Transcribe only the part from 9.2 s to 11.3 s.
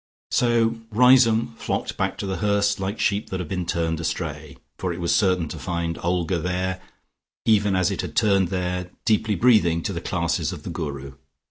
breathing, to the classes of the Guru.